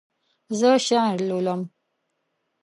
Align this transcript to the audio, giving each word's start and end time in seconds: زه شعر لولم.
زه 0.59 0.69
شعر 0.85 1.17
لولم. 1.29 1.61